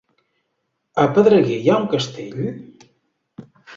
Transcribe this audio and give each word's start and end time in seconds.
A 1.03 1.03
Pedreguer 1.17 1.57
hi 1.65 1.69
ha 1.73 1.77
un 1.81 1.85
castell? 1.93 2.43